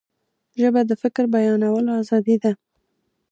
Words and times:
ژبه 0.61 0.81
د 0.89 0.91
فکر 1.01 1.23
بیانولو 1.33 1.89
آزادي 2.01 2.35
ده 2.43 2.51